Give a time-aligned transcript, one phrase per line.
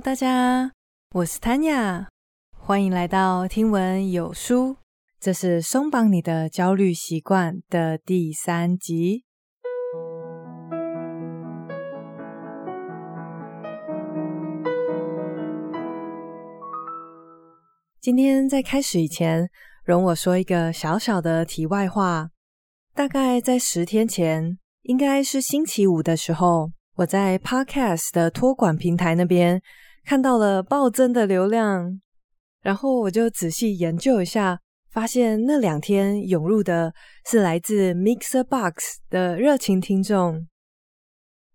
[0.00, 0.72] 大家，
[1.12, 2.06] 我是 Tanya，
[2.58, 4.76] 欢迎来到听闻有书。
[5.20, 9.24] 这是松绑你的焦虑习惯的第三集。
[18.00, 19.48] 今天在开始以前，
[19.84, 22.30] 容我说一个小小的题外话。
[22.94, 26.72] 大概在十天前，应该是星期五的时候。
[26.96, 29.60] 我在 Podcast 的托管平台那边
[30.04, 32.00] 看到了暴增的流量，
[32.60, 36.92] 然后我就仔细研究一下，发现那两天涌入的
[37.26, 38.74] 是来自 MixerBox
[39.08, 40.46] 的热情听众。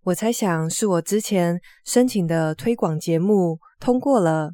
[0.04, 4.52] 我猜想是我之前申请的推广节目通过了，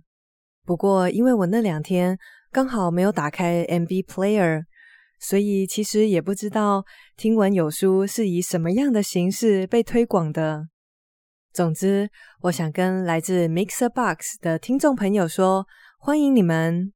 [0.66, 2.18] 不过因为我那两天
[2.52, 4.64] 刚好没有打开 MV Player，
[5.22, 6.84] 所以其实也不知道
[7.16, 10.68] 听闻有书是以什么样的形式被推广的。
[11.56, 12.10] 总之，
[12.42, 15.66] 我想跟来自 MixerBox 的听众朋友说，
[15.98, 16.92] 欢迎你们！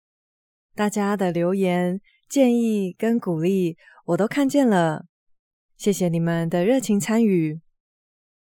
[0.76, 5.06] 大家的留言、建议跟鼓励，我都看见了，
[5.78, 7.62] 谢谢你们的热情参与。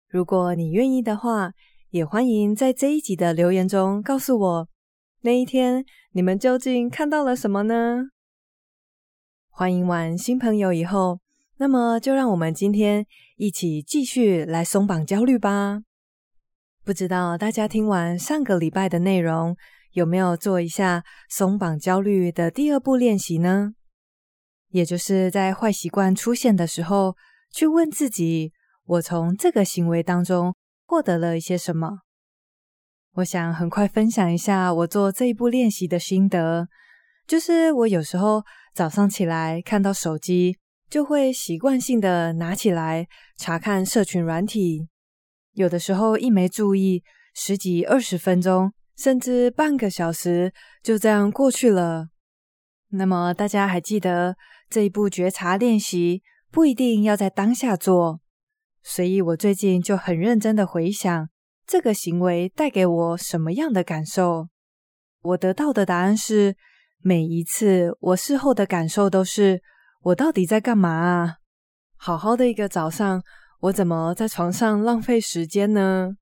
[0.10, 1.52] 如果你愿意的话，
[1.92, 4.70] 也欢迎在这一集的留言中告诉我，
[5.22, 8.08] 那一天你们究竟看到了什么呢？
[9.52, 11.20] 欢迎完新朋友以后，
[11.58, 15.84] 那么就让我们今天一起继续来松绑焦虑吧。
[16.88, 19.58] 不知道大家听完上个礼拜的内容，
[19.92, 23.74] 有没有做一下松绑焦虑的第二步练习呢？
[24.70, 27.18] 也就是在坏习惯出现的时候，
[27.52, 28.54] 去问自己：
[28.86, 32.04] 我从这个行为当中获得了一些什么？
[33.16, 36.70] 我想很快分享一下我做这一步练习的心得，
[37.28, 40.58] 就是我有时候早上起来看到手机，
[40.90, 44.88] 就会习惯性的拿起来查看社群软体。
[45.58, 52.10] 有的时候一没注意，十几二十分钟，甚至半个小时就这样过去了。
[52.90, 54.36] 那么大家还记得
[54.70, 58.22] 这一步觉察练习不一定要在当下做，
[58.84, 61.28] 所以我最近就很认真的回想
[61.66, 64.50] 这个行为带给我什么样的感受。
[65.24, 66.56] 我得到的答案是，
[67.02, 69.64] 每一次我事后的感受都是：
[70.04, 71.38] 我到底在干嘛啊？
[71.96, 73.24] 好好的一个早上。
[73.60, 76.16] 我怎么在床上浪费时间呢？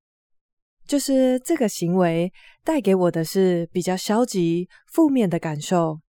[0.86, 2.32] 就是这个行为
[2.64, 6.00] 带给我的是比较消极、负面的感受。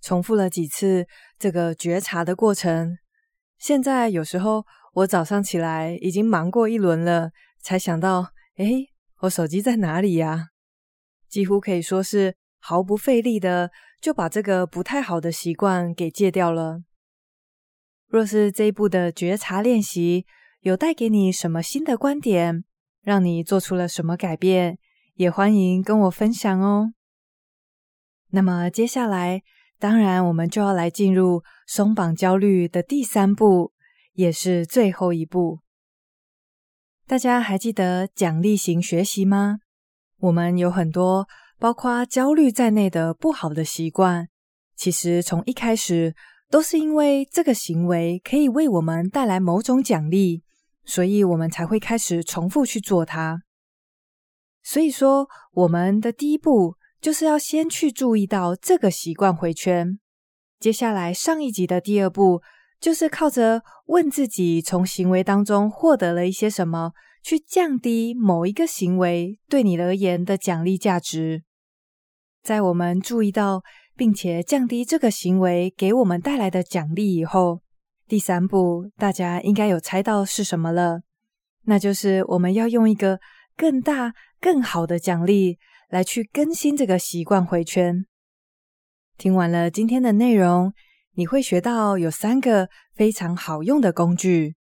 [0.00, 1.06] 重复了几次
[1.38, 2.96] 这个觉察的过程，
[3.58, 4.64] 现在有时候
[4.94, 7.30] 我早上起来已经忙过一轮了，
[7.60, 8.86] 才想到，诶，
[9.22, 10.50] 我手机在哪里呀？
[11.28, 13.70] 几乎可以说是毫不费力的
[14.00, 16.82] 就把这个不太好的习惯给戒掉了。
[18.06, 20.24] 若是这一步的觉察练习
[20.68, 22.62] 有带给你什么新的观点，
[23.00, 24.78] 让你做出了什么改变，
[25.14, 26.92] 也欢迎跟我分享哦。
[28.32, 29.42] 那么接下来，
[29.78, 33.72] 当然我们就要来进入松绑焦虑的第三步，
[34.12, 35.60] 也是最后一步。
[37.06, 39.60] 大家还记得奖励型学习吗？
[40.18, 41.26] 我们有很多
[41.58, 44.28] 包括焦虑在内的不好的习惯，
[44.76, 46.14] 其实从一开始。
[46.50, 50.42] 都是因为这个行为可以为我们带来某种奖励，
[50.88, 53.42] 所以我们才会开始重复去做它。
[54.62, 60.00] 所以说，我们的第一步就是要先去注意到这个习惯回圈。
[60.58, 62.40] 接下来，上一集的第二步
[62.80, 71.44] 就是靠着问自己从行为当中获得了一些什么，去降低某一个行为对你而言的奖励价值。
[72.42, 73.62] 在我们注意到。
[73.98, 77.62] 并且降低这个行为给我们带来的奖励以后，
[78.08, 81.02] 第三步大家应该有猜到是什么了，
[81.64, 83.20] 那就是我们要用一个
[83.54, 85.58] 更大、更好的奖励
[85.90, 88.06] 来去更新这个习惯回圈。
[89.18, 90.72] 听完了今天的内容，
[91.16, 94.56] 你会学到有三个非常好用的工具，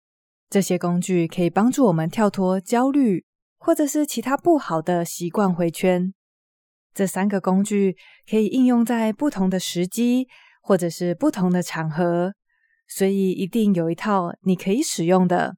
[0.50, 3.23] 这些工具可以帮助我们跳脱焦虑
[3.59, 6.11] 或者是其他不好的习惯回圈。
[6.96, 7.96] 这三个工具
[8.28, 10.28] 可以应用在不同的时机，
[10.64, 12.34] 或者是不同的场合，
[12.87, 15.58] 所以一定有一套你可以使用的。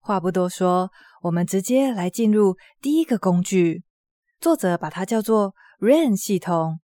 [0.00, 0.90] 话不多说，
[1.22, 3.82] 我们直接来进入第一个工具。
[4.38, 6.80] 作者把它叫做 RAIN 系统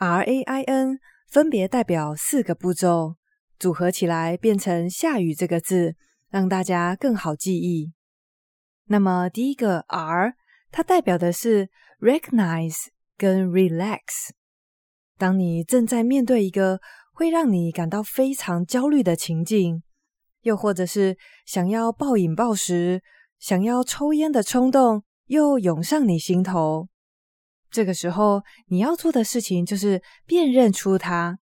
[0.00, 0.98] ，R-A-I-N，
[1.28, 3.14] 分别代表四个步骤。
[3.60, 5.94] 组合起来变成“下雨”这个字，
[6.28, 7.92] 让大家更好记忆。
[8.86, 10.34] 那么第一个 R，
[10.76, 12.74] 它代表的是 recognize
[13.16, 14.30] 跟 relax。
[15.16, 16.80] 当你正在面对一个
[17.12, 19.84] 会让你感到非常焦虑的情境，
[20.40, 21.16] 又或者是
[21.46, 23.00] 想要暴饮暴食、
[23.38, 26.88] 想要抽烟的冲动又涌上你心头。
[27.70, 31.38] 这个时候，你要做的事情就是辨认出它，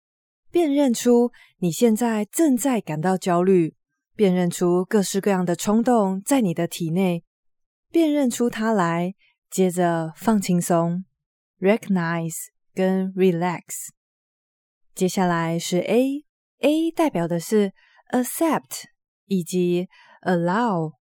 [0.51, 3.75] 辨认出你现在正在感到焦虑，
[4.15, 7.25] 辨认出各式各样的冲动在你的体内，
[7.93, 9.15] 辨认出它来，
[9.51, 11.05] 接着放轻松
[11.61, 13.91] ，recognize 跟 relax。
[14.95, 17.75] 接下来是 A，A 代表的是
[18.11, 18.85] accept
[19.27, 19.89] 以及
[20.23, 20.95] allow。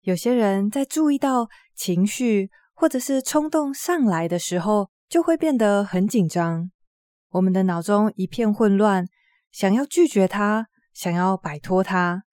[0.00, 6.72] 有些人在注意到情绪，或者是冲动上来的时候，就会变得很紧张。
[7.28, 9.06] 我们的脑中一片混乱，
[9.52, 12.24] 想要拒绝它，想要摆脱它。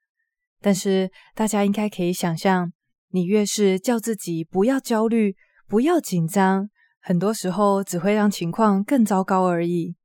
[0.59, 2.73] 但是大家应该可以想象，
[3.17, 5.35] 你越是叫自己不要焦虑、
[5.67, 6.69] 不要紧张，
[7.01, 9.95] 很多时候只会让情况更糟糕而已。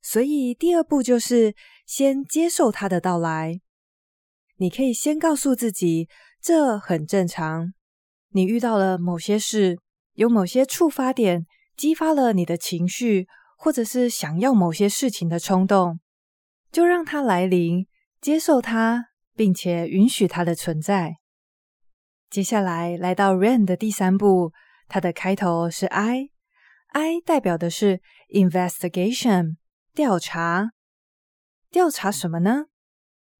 [0.00, 1.56] 所以第二步就是
[1.86, 3.60] 先接受它的到来。
[4.58, 6.08] 你可以先告诉自己，
[6.40, 7.72] 这很正常。
[8.30, 9.80] 你遇到了某些事，
[10.12, 11.46] 有某些触发点，
[11.76, 13.26] 激发了你的情绪，
[13.58, 15.98] 或者是想要某些事情的冲动，
[16.70, 17.88] 就让它来临，
[18.20, 21.16] 接受它，并且允许它的存在。
[22.28, 24.52] 接下来来到 REN 的第三步，
[24.88, 29.56] 它的开头是 I，I 代表的是 investigation，
[29.94, 30.72] 调查。
[31.70, 32.66] 调查什么呢？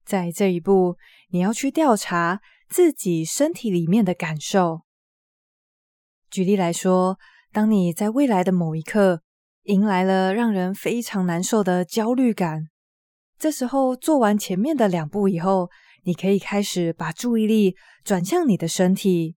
[0.05, 0.97] 在这一步，
[1.31, 4.83] 你要去调查自己身体里面的感受。
[6.31, 7.19] 举例来说，
[7.53, 9.23] 当你在未来的某一刻
[9.65, 12.69] 迎来了让人非常难受的焦虑感，
[13.39, 15.71] 这时候做完前面的两步以后，
[16.07, 17.75] 你可以开始把注意力
[18.05, 19.35] 转向你的身体。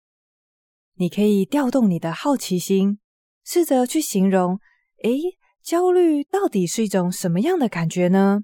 [0.96, 3.00] 你可以调动你的好奇心，
[3.46, 4.60] 试着去形容：
[5.04, 5.18] 诶，
[5.64, 8.42] 焦虑到底是一种什么样的感觉呢？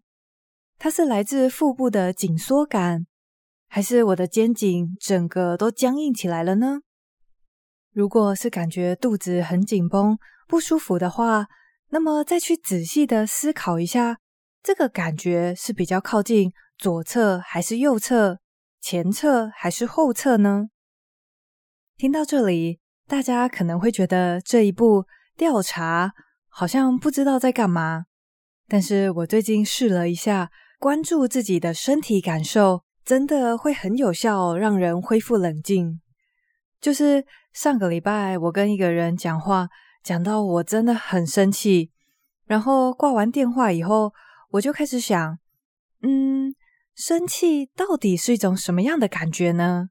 [0.79, 3.05] 它是来自腹部的紧缩感，
[3.67, 6.79] 还是我的肩颈整个都僵硬起来了呢？
[7.91, 10.17] 如果是感觉肚子很紧绷、
[10.47, 11.47] 不舒服的话，
[11.89, 14.19] 那么再去仔细的思考一下，
[14.63, 16.53] 这个感觉是比较靠近
[16.83, 18.41] 左侧还是右侧、
[18.81, 20.67] 前侧还是后侧呢？
[21.95, 25.05] 听到这里，大家可能会觉得这一步
[25.37, 26.11] 调查
[26.49, 28.03] 好像不知道在干嘛，
[28.67, 36.01] 但是我最近试了一下，关注自己的身体感受，真的会很有效，让人恢复冷静。
[36.81, 39.69] 就是上个礼拜，我跟一个人讲话，
[40.03, 41.91] 讲到我真的很生气，
[42.45, 44.13] 然后挂完电话以后，
[44.49, 45.39] 我就开始想，
[46.01, 46.53] 嗯，
[46.95, 49.89] 生气到底是一种什么样的感觉呢？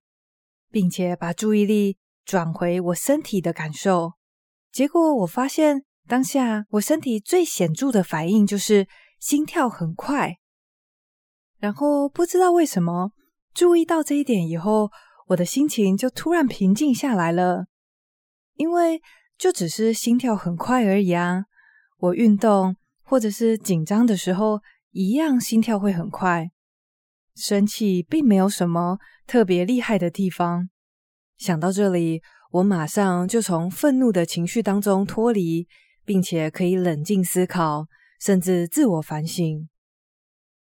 [0.70, 4.12] 并且把注意力转回我身体的感受，
[4.70, 8.87] 结果我发现当下我身体最显著的反应就是
[9.19, 10.38] 心跳很快，
[11.58, 13.12] 然后不知道为什么，
[13.52, 14.90] 注意到这一点以后。
[15.28, 17.66] 我的心情就突然平静下来了，
[18.56, 19.00] 因为
[19.38, 21.44] 就只是心跳很快而已啊。
[21.96, 24.60] 我运动或者是紧张的时候，
[24.90, 26.50] 一样心跳会很快。
[27.34, 30.69] 生气并没有什么特别厉害的地方。
[31.38, 35.67] 想到这里，我马上就从愤怒的情绪当中脱离，
[36.05, 37.87] 并且可以冷静思考，
[38.20, 39.69] 甚至自我反省。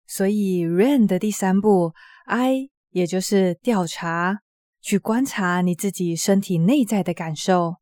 [0.05, 1.93] 所以，RAIN 的第三步
[2.25, 2.69] ，I。
[2.91, 4.39] 也就是调查，
[4.81, 7.75] 去观察你自己身体内在的感受。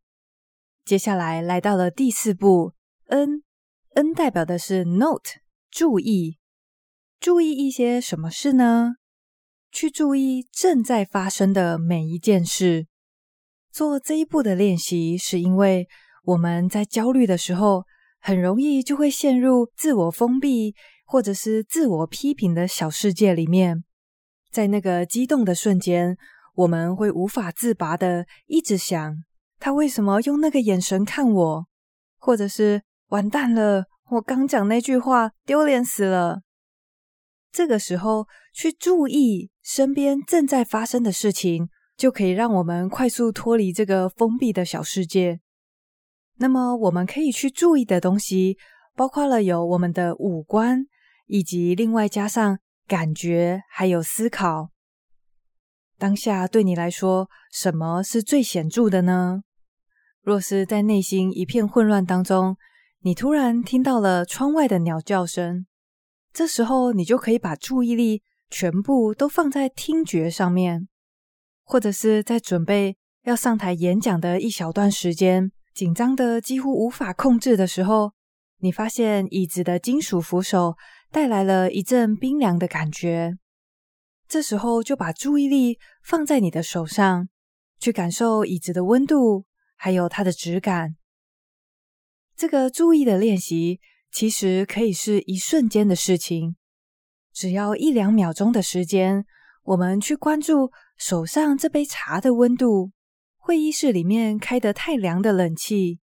[0.84, 2.74] 接下来来到了第四步
[3.06, 5.40] ，N，N 代表的是 Note，
[5.72, 6.37] 注意，
[7.20, 8.96] 注意一些什么事呢？
[9.72, 12.88] 去注意正在发生的每一件事。
[13.72, 15.88] 做这一步的练习，是因为
[16.24, 17.84] 我们在焦虑的时候，
[18.20, 23.84] 很容易就会陷入自我封闭或者是自我批评的小世界里面。
[24.52, 26.16] 在那个激动的瞬间，
[26.56, 29.24] 我们会无法自拔的一直想，
[29.60, 31.68] 他为什么用那个眼神看我？
[32.18, 36.42] 或者是完蛋了，我刚讲那句话丢脸死了。
[37.58, 45.40] 这个时候去注意身边正在发生的事情，就可以让我们快速脱离这个封闭的小世界。
[46.36, 48.58] 那么我们可以去注意的东西，
[48.96, 50.86] 包括了有我们的五官，
[51.26, 52.60] 以及另外加上。
[52.88, 54.70] 感觉还有思考，
[55.98, 59.42] 当下对你来说，什么是最显著的呢？
[60.22, 62.56] 若是在内心一片混乱当中，
[63.02, 65.66] 你突然听到了窗外的鸟叫声，
[66.38, 70.88] 这时候你就可以把注意力全部都放在听觉上面，
[71.64, 78.14] 或者是在准备要上台演讲的一小段时间，紧张的几乎无法控制的时候，
[78.60, 80.76] 你发现椅子的金属扶手
[81.10, 83.40] 带来了一阵冰凉的感觉。
[84.28, 87.28] 这时候就把注意力放在你的手上，
[87.80, 90.98] 去感受椅子的温度，还有它的质感。
[92.36, 93.80] 这个注意的练习
[94.20, 96.56] 其实可以是一瞬间的事情，
[97.32, 99.24] 只要一两秒钟的时间，
[99.62, 102.90] 我们去关注手上这杯茶的温度，
[103.38, 106.00] 会议室里面开得太凉的冷气，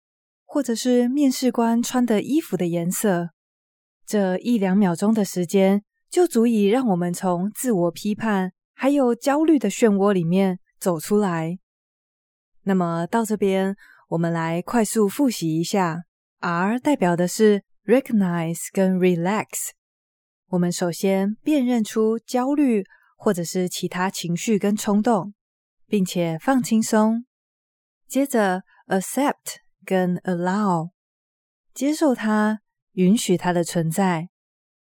[0.44, 3.30] 或者是面试官穿的衣服的颜色。
[4.04, 11.56] 这一两秒钟的时间，就足以让我们从自我批判还有焦虑的漩涡里面走出来。
[12.64, 13.74] 那么到这边，
[14.10, 16.02] 我们来快速复习一下。
[16.40, 19.70] R 代表的是 recognize 跟 relax。
[20.48, 22.84] 我们首先辨认出焦虑
[23.16, 25.34] 或者是其他情绪跟冲动，
[25.86, 27.24] 并且放轻松。
[28.06, 30.90] 接着 accept 跟 allow，
[31.72, 32.60] 接受它，
[32.92, 34.28] 允许它的存在。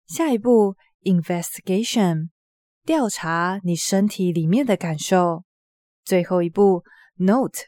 [0.08, 2.30] 下一步 investigation，
[2.84, 5.44] 调查你身体里面的感受。
[6.04, 6.84] 最后一步
[7.16, 7.66] note。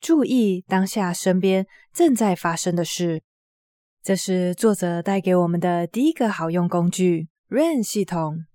[0.00, 3.24] 注意当下身边正在发生的事，
[4.08, 8.46] 这是作者带给我们的第一个好用工具 ——RAIN 系统。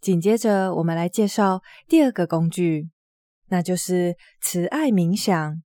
[0.00, 2.90] 紧接着，我们来介绍第二个工具，
[3.50, 5.62] 那就是慈爱冥想。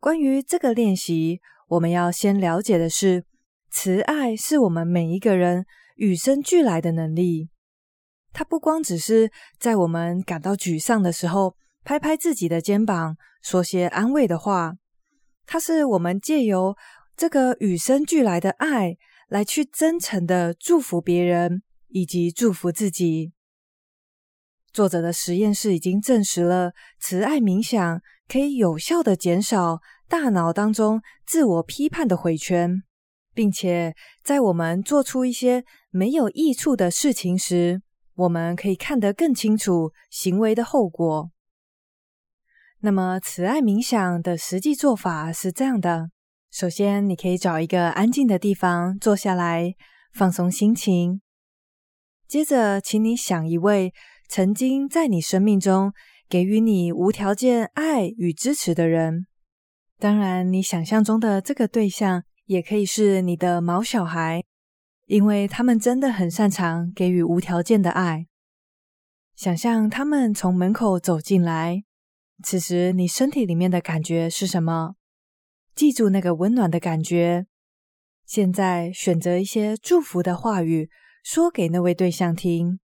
[0.00, 3.26] 关于这个练习，我们要先了解的是，
[3.70, 5.66] 慈爱是我们每一个人。
[5.96, 7.50] 与生俱来的能力，
[8.32, 14.74] 它不光只是在我们感到沮丧的时候拍拍自己的肩膀，说些安慰的话。
[15.46, 16.76] 它是我们借由
[17.16, 18.96] 这个与生俱来的爱，
[19.28, 23.32] 来去真诚的祝福别人以及祝福自己。
[24.72, 32.82] 作者的实验室已经证实了，慈爱冥想可以有效的减少大脑当中自我批判的回圈。
[33.34, 37.80] 并且在我们做出一些没有益处的事情时，
[38.22, 41.30] 我们可以看得更清楚行为的后果。
[42.80, 46.10] 那么，慈爱冥想的实际做法是这样的：
[46.50, 49.74] 首先，你可以找一个安静的地方坐下来，
[50.12, 51.20] 放松心情。
[52.26, 53.92] 接着，请你想一位
[54.28, 55.92] 曾经在你生命中
[56.28, 59.26] 给予你无条件爱与支持的人。
[59.98, 62.24] 当然，你想象中的这个对象。
[62.46, 64.42] 也可以是你的毛小孩，
[65.12, 68.28] 因为他们真的很擅长给予无条件的爱。
[69.36, 71.84] 想象他们从门口走进来，
[72.42, 74.94] 此时你身体里面的感觉是什么？
[75.74, 77.44] 记住那个温暖的感觉。
[78.24, 80.88] 现在选择一些祝福的话语，
[81.22, 82.80] 说给那位对象听。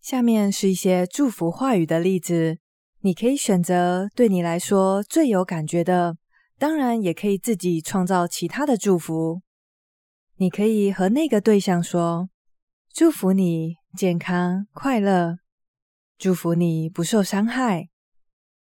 [0.00, 2.56] 下面是一些祝福话语的例子，
[3.00, 6.16] 你可以选择对你来说最有感觉的。
[6.58, 9.42] 当然，也可以自己创造其他的祝福。
[10.40, 12.30] 你可以和那个对象说
[12.94, 15.36] ：“祝福你健康快乐，
[16.16, 17.90] 祝福你不受伤害，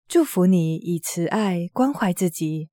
[0.07, 2.69] 祝福你以慈爱关怀自己。”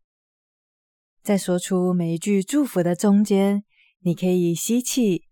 [1.23, 3.63] 在说出每一句祝福的中间，
[4.01, 5.23] 你可以吸气，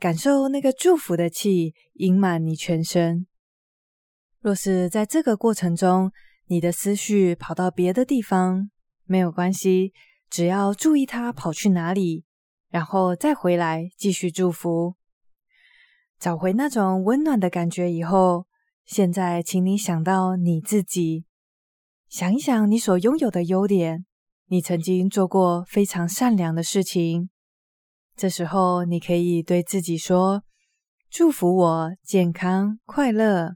[0.00, 3.28] 感受那个祝福的气盈满你全身。
[4.40, 6.10] 若是在这个过程中，
[6.46, 8.72] 你的思绪跑到别的地方，
[9.04, 9.92] 没有关系，
[10.28, 12.24] 只要注意他跑去哪里，
[12.74, 14.96] 然后再回来继续祝福，
[16.18, 18.48] 找回那种温暖的感觉以后，
[18.84, 21.24] 现在请你想到你自己，
[22.08, 24.06] 想一想你所拥有的优点，
[24.46, 27.30] 你曾经做过非常善良的事情，
[28.16, 30.42] 这时候你可以对自己说：
[31.08, 33.54] 祝福我健康快乐，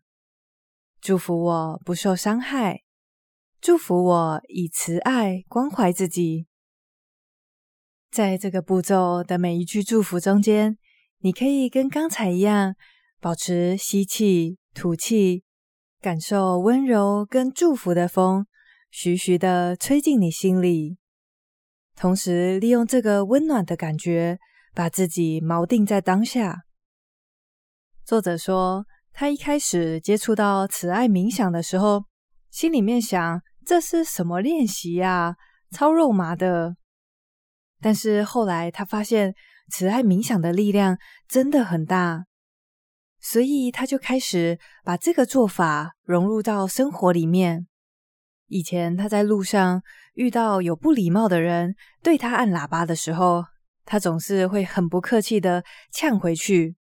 [1.01, 2.85] 祝福我不受伤害。
[3.61, 6.47] 祝福我以慈爱关怀自己。
[8.11, 10.79] 在这个步骤的每一句祝福中间，
[11.19, 12.75] 你可以跟刚才一样，
[13.21, 15.45] 保持吸气、吐气，
[16.00, 18.47] 感受温柔跟祝福的风
[18.91, 20.97] 徐徐的吹进你心里，
[21.95, 24.38] 同时利用这个温暖的感觉，
[24.75, 26.62] 把自己锚定在当下。
[28.05, 32.05] 作者说，他一开始接触到慈爱冥想的时候，
[32.50, 33.43] 心里面想。
[33.67, 35.37] 这是什么练习呀？
[35.71, 36.78] 超肉麻的。
[37.81, 39.35] 但是后来他发现
[39.71, 42.25] 慈爱冥想的力量真的很大，
[43.21, 47.67] 所以他就开始把这个做法融入到生活里面。
[48.47, 49.83] 以前他在路上
[50.15, 53.45] 遇到有不礼貌的人对他按喇叭的时候，
[53.85, 56.77] 他总是会很不客气的呛回去。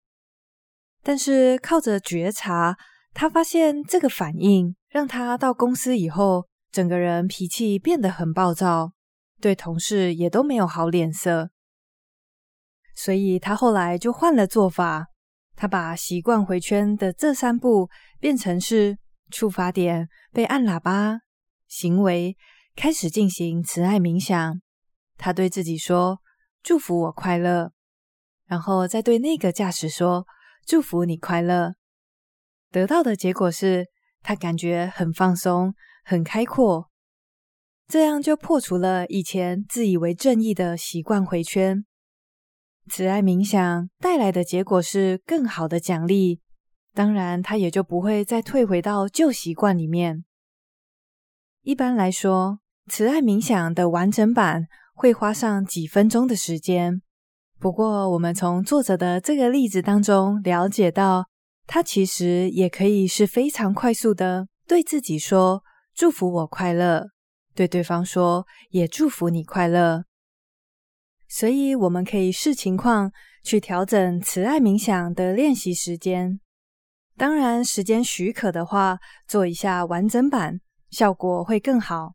[1.03, 2.77] 但是靠着觉察，
[3.13, 8.93] 他发现这个反应让他到公司以后，整个人脾气变得很暴躁，
[9.39, 11.51] 对同事也都没有好脸色。
[12.95, 15.07] 所以他后来就换了做法，
[15.55, 17.89] 他把习惯回圈的这三步
[18.19, 18.97] 变成是
[19.29, 21.19] 触发点被按喇叭，
[21.67, 22.35] 行为
[22.75, 24.59] 开始进行慈爱冥想。
[25.17, 26.19] 他对自己说
[26.63, 27.71] ：“祝福我快乐。”
[28.45, 30.25] 然后再对那个驾驶说
[30.65, 31.75] ：“祝福你快乐。”
[32.71, 33.87] 得到的结果是
[34.21, 36.89] 他感觉很放松、很开阔，
[37.87, 41.85] 这样就破除了以前自以为正义的习惯回圈。
[42.89, 46.41] 慈爱冥想带来的结果是更好的奖励，
[46.93, 50.25] 当然，他也就不会再退回到旧习惯里面。
[51.61, 57.01] 一般来说，慈爱冥想的完整版会花上几分钟的时间。
[57.59, 61.25] 不过，我们从作者的这个例子当中了解到，
[61.65, 65.63] 他其实也可以是非常快速的对自己说
[65.95, 67.07] ：“祝福我快乐。”
[67.57, 70.03] 对对方说：“也祝福你快乐。”
[71.27, 73.11] 所以，我们可以视情况
[73.43, 76.39] 去调整慈爱冥想的练习时间。
[77.17, 80.59] 当然，时间许可的话，做一下完整版，
[80.91, 82.13] 效果会更好。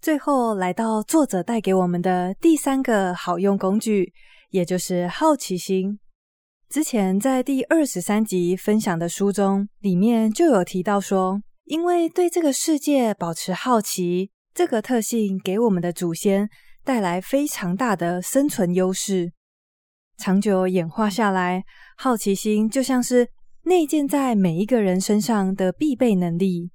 [0.00, 4.14] 最后，来到作者带给我们的第三个好用工具，
[4.48, 6.00] 也就是好奇心。
[6.70, 16.48] 之前在第二十三集分享的书中，里面就有提到说，因为对这个世界保持好奇，这个特性给我们的祖先
[16.84, 19.32] 带来非常大的生存优势。
[20.16, 21.64] 长久演化下来，
[21.96, 23.28] 好奇心就像是
[23.64, 26.70] 内建在每一个人身上的必备能力。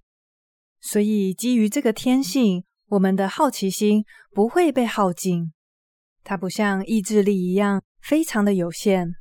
[0.81, 5.53] 所以，基于这个天性，我们的好奇心不会被耗尽，
[6.21, 9.15] 它不像意志力一样非常的有限。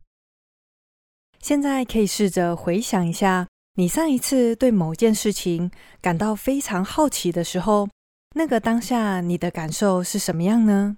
[1.44, 7.86] 现在可以试着回想一下，你上一次对某件事情感到非常好奇的时候，
[8.34, 10.96] 那个当下你的感受是什么样呢？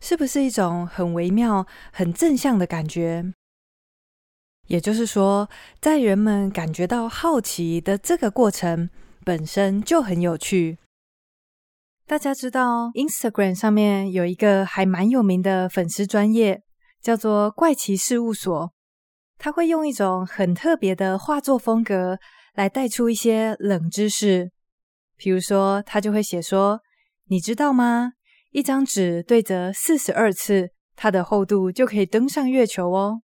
[0.00, 3.34] 是不是一种很微妙、很正向的感觉？
[4.68, 8.88] 也就是说，在人们感觉到好奇的这个过程
[9.24, 10.78] 本身就很有趣。
[12.06, 16.62] 大家知道，Instagram 上面有一个还蛮有名的粉丝专业，
[17.02, 18.72] 叫做“怪奇事务所”。
[19.38, 22.18] 他会用一种很特别的画作风格
[22.54, 24.50] 来带出一些冷知识，
[25.16, 26.80] 比如说，他就会写说
[27.30, 28.12] ：“你知道吗？
[28.50, 33.22] 一张纸对折四十二次，它的厚度就可以登上月球哦。”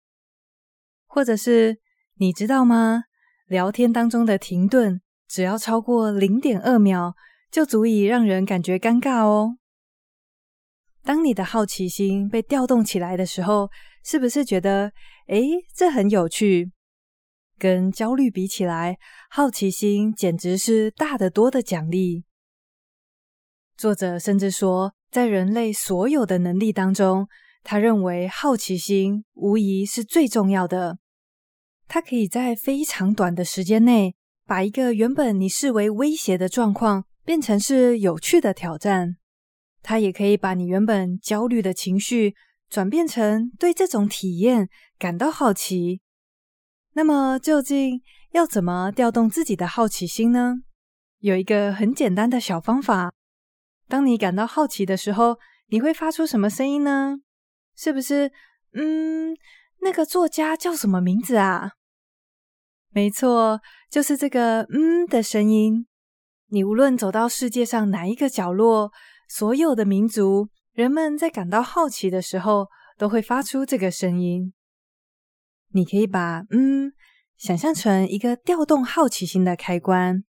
[1.08, 1.80] 或者是
[2.20, 3.04] “你知道吗？
[3.48, 7.16] 聊天当中的停顿只要超过零点二秒，
[7.52, 9.58] 就足以让人感觉尴尬哦。”
[11.04, 13.70] 当你的好奇心被调动起来的时候，
[14.08, 14.94] 是不是觉得，
[15.28, 16.72] 诶，这很有趣？
[17.60, 18.98] 跟焦虑比起来，
[19.30, 22.24] 好奇心简直是大得多的奖励。
[23.76, 27.28] 作者甚至说，在人类所有的能力当中，
[27.64, 31.00] 他认为好奇心无疑是最重要的。
[31.90, 34.16] 它可以在非常短的时间内，
[34.46, 39.18] 把一个原本你视为威胁的状况，变成是有趣的挑战。
[39.84, 42.36] 它也可以把你原本焦虑的情绪
[42.70, 46.02] 转变成对这种体验感到好奇。
[46.94, 48.02] 那么，究竟
[48.32, 50.56] 要怎么调动自己的好奇心呢？
[51.20, 53.12] 有一个很简单的小方法。
[53.88, 57.18] 当你感到好奇的时候，你会发出什么声音呢？
[57.76, 58.32] 是不是，
[58.74, 59.36] 嗯，
[59.82, 61.74] 那个作家叫什么名字啊？
[62.90, 65.86] 没错，就是这个“嗯”的声音。
[66.50, 68.92] 你无论走到世界上哪一个角落，
[69.28, 72.68] 所有的民族，人们在感到好奇的时候，
[73.00, 74.54] 都会发出这个声音。
[75.70, 76.94] 你可以把“嗯”
[77.36, 80.24] 想象成一个调动好奇心的开关。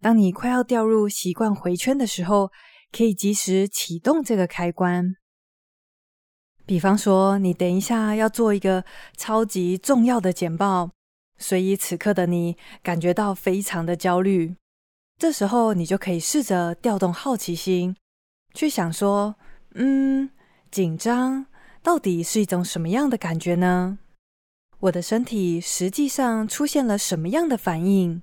[0.00, 2.50] 当你快要掉入习惯回圈的时候，
[2.90, 5.14] 可以及时启动这个开关。
[6.64, 8.82] 比方说，你等一下要做一个
[9.18, 10.90] 超级重要的简报，
[11.36, 14.56] 所以此刻的你感觉到非常的焦虑。
[15.18, 17.94] 这时候，你就可以试着调动好奇心，
[18.54, 19.36] 去想说
[19.74, 20.30] ：“嗯，
[20.70, 21.46] 紧张
[21.82, 23.98] 到底是一种什么样的感觉呢？
[24.80, 28.22] 我的身体实际上出现了什么样的反应？”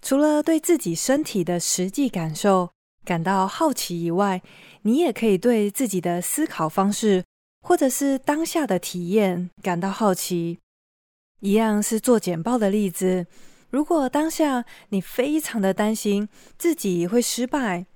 [0.00, 2.70] 除了对自己身体的实际感受
[3.04, 4.40] 感到好奇以外，
[4.82, 7.24] 你也可以对自己的思考方式
[7.62, 10.60] 或者是当下的体验感到好奇。
[11.40, 13.26] 一样是做简报的例子。
[13.70, 17.86] 如果当下你非常的担心自己会失败，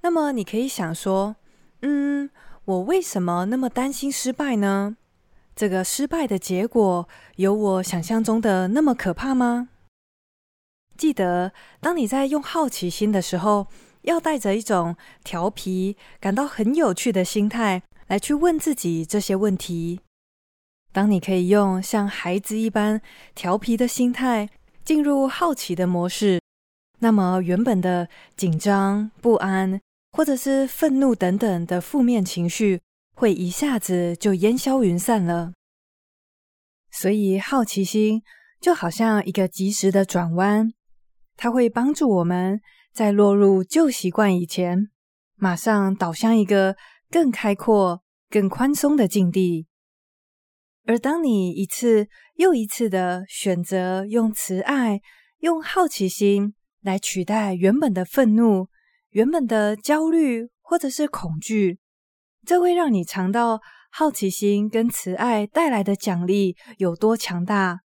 [0.00, 1.36] 那么你可以想说
[1.82, 2.30] ：“嗯，
[2.64, 4.96] 我为什么那么担心失败呢？
[5.54, 9.68] 这个失败的结果有我想象中的那么可怕吗？
[10.96, 13.66] 记得，当你在用好奇心的时候，
[14.02, 20.00] 要带着一种调皮、感到很有趣的心态来去问自己这些问题。
[20.92, 23.00] 当你可以用像孩子一般
[23.34, 24.48] 调皮的心态
[24.84, 26.40] 进入好奇的模式，
[27.00, 29.80] 那么原本的紧张、不安，
[30.12, 32.80] 或者是愤怒等等的负面情绪，
[33.14, 35.54] 会一下子就烟消云散了。
[36.90, 38.22] 所以，好奇心
[38.60, 40.70] 就好像一个及时的转弯。
[41.36, 42.60] 它会帮助我们
[42.92, 44.90] 在落入旧习惯以前，
[45.36, 46.76] 马上导向一个
[47.10, 49.66] 更开阔、更宽松的境地。
[50.84, 55.00] 而当你一次又一次的选择用慈爱、
[55.38, 58.68] 用好奇心来取代原本的愤怒、
[59.12, 61.78] 原本的焦虑或者是恐惧，
[62.46, 67.80] 这会让你尝到好奇心跟慈爱带来的奖励有多强大。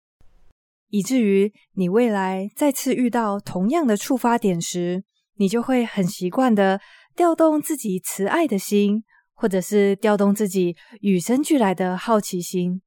[0.91, 5.03] 以至于你未来再次遇到同样的触发点时，
[5.37, 6.79] 你就会很习惯的
[7.17, 12.83] 调动自己慈爱的心，或者是调动自己与生俱来的好奇心。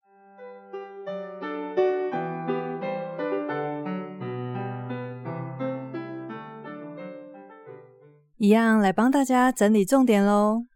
[8.40, 10.68] 一样来帮大家整理重点喽。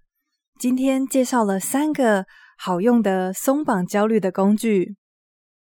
[0.57, 2.25] 今天介绍了三个
[2.57, 4.95] 好用的松绑焦虑的工具。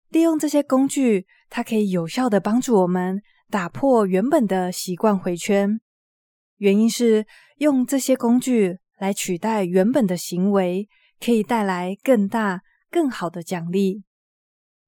[0.09, 5.81] 利用这些工具，它可以有效的帮助我们打破原本的习惯回圈。
[6.57, 7.25] 原因是
[7.59, 10.89] 用这些工具来取代原本的行为，
[11.21, 14.03] 可以带来更大、更好的奖励。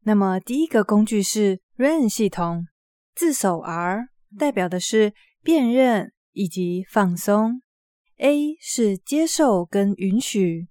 [0.02, 2.66] 那么，第一个工具是 RAIN 系统，
[3.14, 5.12] 字首 R 代表的是
[5.44, 7.62] 辨认以及放松
[8.19, 10.69] ，A 是接受跟允许，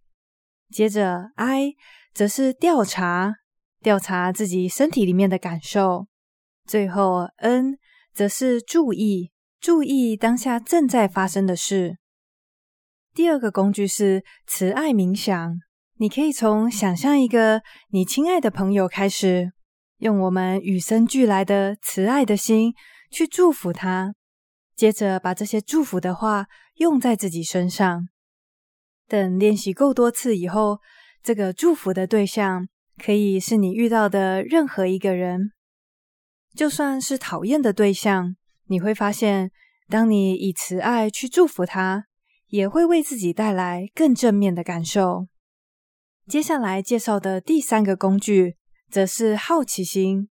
[0.70, 1.74] 接着 I
[2.14, 3.36] 则是调查。
[3.80, 6.08] 调查自己身体里面的感受，
[6.66, 7.78] 最后 N
[8.12, 11.98] 则是注意，注意当下正在发生的事。
[13.14, 15.56] 第二个工具是慈爱冥想，
[15.98, 19.54] 你可以从想象一个你亲爱的朋友开始，
[20.00, 22.74] 用我们与生俱来的慈爱的心
[23.12, 24.16] 去祝福他，
[24.78, 28.08] 接着把这些祝福的话用在自己身上。
[29.08, 30.80] 等练习够多次以后，
[31.22, 32.70] 这个祝福的对象。
[33.00, 35.52] 可以是你遇到的任何一个人，
[36.56, 38.36] 就算是讨厌的对象，
[38.70, 39.52] 你会发现，
[39.88, 42.06] 当你以慈爱去祝福他，
[42.48, 45.28] 也会为自己带来更正面的感受。
[46.28, 48.58] 接下来介绍的第三个工具，
[48.90, 50.30] 则是好奇心。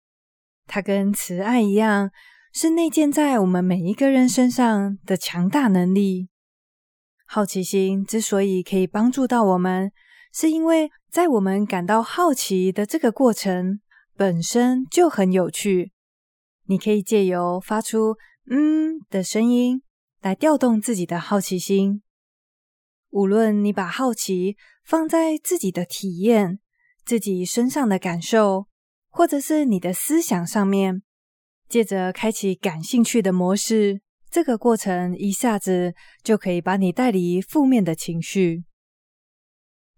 [0.66, 2.11] 它跟慈爱一样，
[2.59, 6.31] 是内建在我们每一个人身上的强大能力。
[7.27, 9.92] 好奇心之所以可以帮助到我们，
[10.33, 13.81] 是因为在我们感到好奇的这个过程
[14.16, 15.92] 本身就很有趣。
[16.64, 18.16] 你可以借由发出
[18.49, 19.83] “嗯”的声音
[20.23, 22.01] 来调动自己的好奇心。
[23.11, 26.61] 无论你把好奇放在自己的体验、
[27.05, 28.66] 自己身上的感受，
[29.11, 31.03] 或者是你的思想上面，
[31.68, 34.00] 借着开启感兴趣的模式，
[34.31, 38.64] 这个过程一下子就可以把你带离负面的情绪。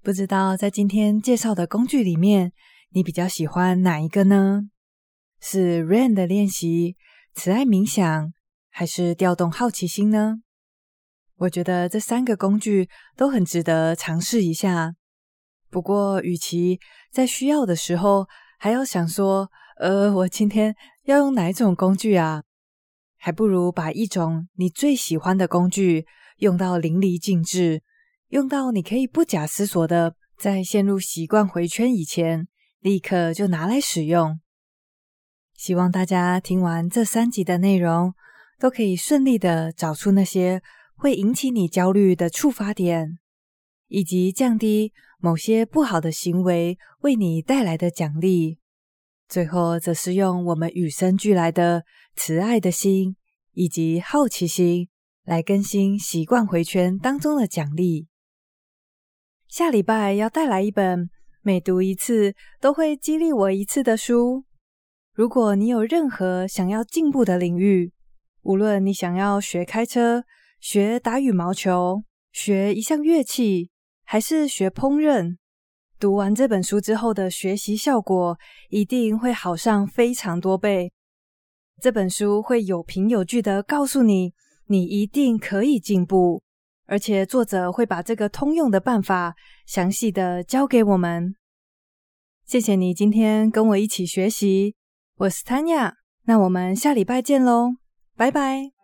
[0.02, 2.52] 不知道在今天介绍的工具里面，
[2.90, 4.62] 你比较喜欢哪一个呢？
[5.40, 6.96] 是 RAIN 的练习、
[7.34, 8.32] 慈爱冥想，
[8.70, 10.36] 还是调动好奇心呢？
[11.36, 14.94] 我觉得这三个工具都很值得尝试一下。
[15.70, 16.80] 不过，与其
[17.12, 18.26] 在需要的时候
[18.58, 22.42] 还要想说，呃，我今天要用哪一种工具啊？
[23.16, 26.04] 还不如把一种你最喜欢的工具
[26.38, 27.82] 用到淋漓尽致。
[28.30, 32.48] 用到你可以不假思索的，在陷入习惯回圈以前，
[32.80, 34.40] 立刻就拿来使用。
[35.54, 38.14] 希望大家听完这三集的内容，
[38.58, 40.60] 都可以顺利的找出那些
[40.96, 43.18] 会引起你焦虑的触发点，
[43.86, 48.58] 以及降低某些不好的行为为你带来的奖励。
[49.28, 51.84] 最后，则是用我们与生俱来的
[52.16, 53.14] 慈爱的心
[53.52, 54.88] 以及好奇心，
[55.24, 58.06] 来更新习惯回圈当中的奖励。
[59.46, 61.10] 下礼拜要带来一本
[61.42, 64.44] 每读一次都会激励我一次的书。
[65.12, 67.92] 如果你有任何想要进步的领域，
[68.42, 70.24] 无论你想要学开车、
[70.60, 73.70] 学打羽毛球、学一项乐器，
[74.04, 75.36] 还是学烹饪，
[75.98, 78.38] 读完这本书之后的学习效果
[78.70, 80.92] 一定会好上非常多倍。
[81.80, 84.32] 这本书会有凭有据的告诉你，
[84.66, 86.42] 你一定可以进步。
[86.86, 89.34] 而且作者会把这个通用的办法
[89.66, 91.34] 详细的教给我们。
[92.46, 94.74] 谢谢你今天跟我一起学习，
[95.16, 95.92] 我是 Tanya，
[96.24, 97.74] 那我们下礼拜见喽，
[98.16, 98.77] 拜拜。